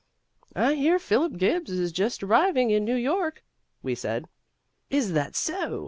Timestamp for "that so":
5.13-5.79